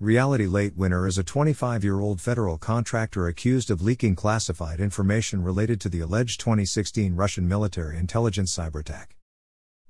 Reality 0.00 0.46
Late 0.46 0.76
winner 0.76 1.06
is 1.06 1.16
a 1.16 1.24
25 1.24 1.82
year 1.82 2.00
old 2.00 2.20
federal 2.20 2.58
contractor 2.58 3.28
accused 3.28 3.70
of 3.70 3.80
leaking 3.80 4.14
classified 4.14 4.78
information 4.78 5.42
related 5.42 5.80
to 5.80 5.88
the 5.88 6.00
alleged 6.00 6.38
2016 6.38 7.14
Russian 7.14 7.48
military 7.48 7.96
intelligence 7.96 8.54
cyberattack. 8.54 9.16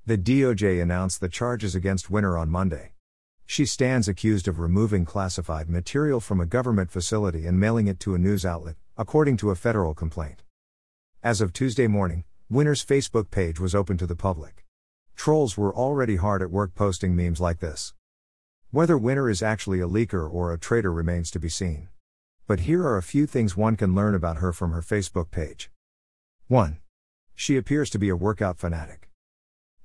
The 0.05 0.17
DOJ 0.17 0.81
announced 0.81 1.19
the 1.19 1.27
charges 1.27 1.75
against 1.75 2.09
Winner 2.09 2.37
on 2.37 2.49
Monday. 2.49 2.93
She 3.45 3.65
stands 3.65 4.07
accused 4.07 4.47
of 4.47 4.59
removing 4.59 5.03
classified 5.03 5.69
material 5.69 6.21
from 6.21 6.39
a 6.39 6.45
government 6.45 6.89
facility 6.89 7.45
and 7.45 7.59
mailing 7.59 7.87
it 7.87 7.99
to 7.99 8.15
a 8.15 8.17
news 8.17 8.45
outlet, 8.45 8.77
according 8.95 9.35
to 9.37 9.51
a 9.51 9.55
federal 9.55 9.93
complaint. 9.93 10.41
As 11.21 11.41
of 11.41 11.51
Tuesday 11.51 11.87
morning, 11.87 12.23
Winner's 12.49 12.85
Facebook 12.85 13.29
page 13.29 13.59
was 13.59 13.75
open 13.75 13.97
to 13.97 14.07
the 14.07 14.15
public. 14.15 14.63
Trolls 15.17 15.57
were 15.57 15.75
already 15.75 16.15
hard 16.15 16.41
at 16.41 16.49
work 16.49 16.75
posting 16.75 17.13
memes 17.13 17.41
like 17.41 17.59
this. 17.59 17.93
Whether 18.69 18.97
Winner 18.97 19.29
is 19.29 19.41
actually 19.41 19.79
a 19.79 19.87
leaker 19.87 20.29
or 20.29 20.51
a 20.51 20.59
traitor 20.59 20.91
remains 20.91 21.31
to 21.31 21.39
be 21.39 21.47
seen. 21.47 21.87
But 22.47 22.61
here 22.61 22.83
are 22.83 22.97
a 22.97 23.03
few 23.03 23.25
things 23.25 23.55
one 23.55 23.77
can 23.77 23.95
learn 23.95 24.13
about 24.13 24.37
her 24.37 24.51
from 24.51 24.71
her 24.71 24.81
Facebook 24.81 25.31
page. 25.31 25.71
1. 26.47 26.79
She 27.33 27.55
appears 27.55 27.89
to 27.91 27.97
be 27.97 28.09
a 28.09 28.15
workout 28.15 28.57
fanatic. 28.57 29.09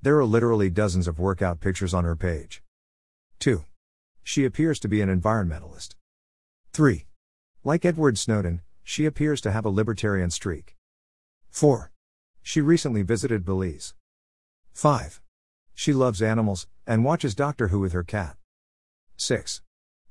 There 0.01 0.19
are 0.19 0.25
literally 0.25 0.69
dozens 0.69 1.07
of 1.07 1.21
workout 1.21 1.61
pictures 1.61 1.95
on 1.95 2.03
her 2.03 2.17
page. 2.17 2.61
2. 3.39 3.65
She 4.25 4.45
appears 4.45 4.81
to 4.81 4.89
be 4.89 5.01
an 5.01 5.09
environmentalist. 5.09 5.95
3. 6.73 7.07
Like 7.63 7.85
Edward 7.85 8.19
Snowden, 8.19 8.63
she 8.83 9.07
appears 9.07 9.41
to 9.43 9.53
have 9.53 9.65
a 9.65 9.71
libertarian 9.71 10.31
streak. 10.31 10.77
4. 11.51 11.93
She 12.43 12.61
recently 12.61 13.03
visited 13.03 13.45
Belize. 13.45 13.95
5. 14.73 15.21
She 15.73 15.93
loves 15.93 16.21
animals 16.21 16.67
and 16.85 17.05
watches 17.05 17.37
Doctor 17.37 17.69
Who 17.69 17.79
with 17.79 17.93
her 17.93 18.03
cat. 18.03 18.37
6. 19.17 19.63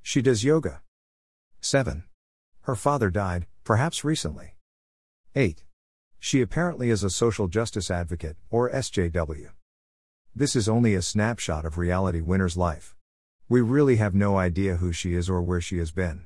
She 0.01 0.21
does 0.21 0.43
yoga. 0.43 0.81
7. 1.59 2.03
Her 2.61 2.75
father 2.75 3.09
died, 3.09 3.47
perhaps 3.63 4.03
recently. 4.03 4.55
8. 5.35 5.63
She 6.19 6.41
apparently 6.41 6.89
is 6.89 7.03
a 7.03 7.09
social 7.09 7.47
justice 7.47 7.89
advocate, 7.89 8.37
or 8.49 8.69
SJW. 8.69 9.49
This 10.35 10.55
is 10.55 10.69
only 10.69 10.95
a 10.95 11.01
snapshot 11.01 11.65
of 11.65 11.77
Reality 11.77 12.21
Winner's 12.21 12.55
life. 12.55 12.95
We 13.49 13.59
really 13.59 13.97
have 13.97 14.13
no 14.13 14.37
idea 14.37 14.77
who 14.77 14.91
she 14.91 15.13
is 15.13 15.29
or 15.29 15.41
where 15.41 15.59
she 15.59 15.79
has 15.79 15.91
been. 15.91 16.25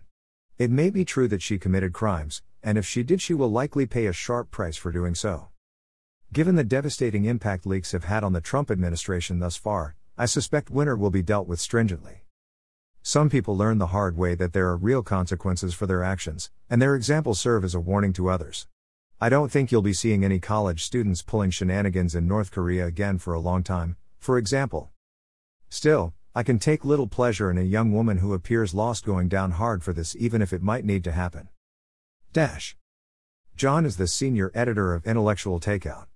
It 0.57 0.69
may 0.69 0.89
be 0.89 1.05
true 1.05 1.27
that 1.29 1.41
she 1.41 1.57
committed 1.57 1.93
crimes, 1.93 2.41
and 2.61 2.77
if 2.77 2.85
she 2.85 3.03
did, 3.03 3.21
she 3.21 3.33
will 3.33 3.49
likely 3.49 3.85
pay 3.85 4.05
a 4.05 4.13
sharp 4.13 4.51
price 4.51 4.77
for 4.77 4.91
doing 4.91 5.15
so. 5.15 5.47
Given 6.33 6.55
the 6.55 6.63
devastating 6.63 7.25
impact 7.25 7.65
leaks 7.65 7.93
have 7.93 8.03
had 8.03 8.23
on 8.23 8.33
the 8.33 8.41
Trump 8.41 8.69
administration 8.69 9.39
thus 9.39 9.55
far, 9.55 9.95
I 10.17 10.25
suspect 10.25 10.69
Winner 10.69 10.95
will 10.95 11.09
be 11.09 11.21
dealt 11.21 11.47
with 11.47 11.59
stringently. 11.59 12.24
Some 13.07 13.29
people 13.29 13.55
learn 13.55 13.77
the 13.77 13.93
hard 13.93 14.17
way 14.17 14.33
that 14.33 14.53
there 14.53 14.67
are 14.67 14.75
real 14.75 15.03
consequences 15.03 15.75
for 15.75 15.85
their 15.85 16.03
actions, 16.03 16.49
and 16.71 16.81
their 16.81 16.95
examples 16.95 17.39
serve 17.39 17.63
as 17.63 17.75
a 17.75 17.79
warning 17.79 18.13
to 18.13 18.31
others. 18.31 18.65
I 19.21 19.29
don't 19.29 19.51
think 19.51 19.71
you'll 19.71 19.83
be 19.83 19.93
seeing 19.93 20.25
any 20.25 20.39
college 20.39 20.83
students 20.83 21.21
pulling 21.21 21.51
shenanigans 21.51 22.15
in 22.15 22.27
North 22.27 22.49
Korea 22.49 22.87
again 22.87 23.19
for 23.19 23.35
a 23.35 23.39
long 23.39 23.61
time, 23.61 23.95
for 24.17 24.39
example. 24.39 24.89
Still, 25.69 26.15
I 26.33 26.41
can 26.41 26.57
take 26.57 26.83
little 26.83 27.05
pleasure 27.05 27.51
in 27.51 27.59
a 27.59 27.61
young 27.61 27.91
woman 27.91 28.17
who 28.17 28.33
appears 28.33 28.73
lost 28.73 29.05
going 29.05 29.29
down 29.29 29.51
hard 29.51 29.83
for 29.83 29.93
this, 29.93 30.15
even 30.15 30.41
if 30.41 30.51
it 30.51 30.63
might 30.63 30.83
need 30.83 31.03
to 31.03 31.11
happen. 31.11 31.49
Dash. 32.33 32.75
Jon 33.55 33.85
is 33.85 33.97
the 33.97 34.07
senior 34.07 34.51
editor 34.55 34.95
of 34.95 35.05
Intellectual 35.05 35.59
Takeout. 35.59 36.07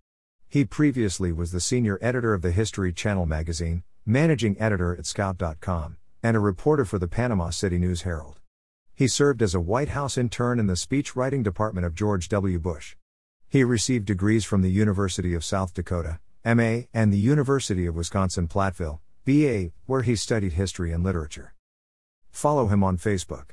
He 0.47 0.65
previously 0.65 1.31
was 1.31 1.51
the 1.51 1.61
senior 1.61 1.99
editor 2.01 2.33
of 2.33 2.41
the 2.41 2.51
History 2.51 2.91
Channel 2.91 3.27
magazine, 3.27 3.83
managing 4.07 4.59
editor 4.59 4.95
at 4.97 5.05
Scout.com, 5.05 5.97
and 6.21 6.35
a 6.35 6.39
reporter 6.39 6.85
for 6.85 6.99
the 6.99 7.07
Panama 7.07 7.49
City 7.49 7.77
News 7.77 8.01
Herald. 8.01 8.39
He 8.95 9.07
served 9.07 9.41
as 9.41 9.55
a 9.55 9.61
White 9.61 9.89
House 9.89 10.17
intern 10.17 10.59
in 10.59 10.67
the 10.67 10.75
speech 10.75 11.15
writing 11.15 11.43
department 11.43 11.85
of 11.85 11.95
George 11.95 12.27
W. 12.29 12.59
Bush. 12.59 12.95
He 13.47 13.63
received 13.63 14.05
degrees 14.05 14.45
from 14.45 14.61
the 14.61 14.71
University 14.71 15.33
of 15.33 15.45
South 15.45 15.73
Dakota, 15.73 16.19
MA, 16.45 16.81
and 16.93 17.11
the 17.11 17.17
University 17.17 17.85
of 17.85 17.95
Wisconsin 17.95 18.47
Platteville, 18.47 18.99
BA, 19.25 19.71
where 19.85 20.01
he 20.01 20.15
studied 20.15 20.53
history 20.53 20.91
and 20.91 21.03
literature. 21.03 21.53
Follow 22.29 22.67
him 22.67 22.83
on 22.83 22.97
Facebook. 22.97 23.51